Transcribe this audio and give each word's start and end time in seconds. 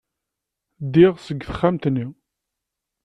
Ddiɣ 0.83 1.13
seg 1.25 1.39
texxamt-nni. 1.43 2.05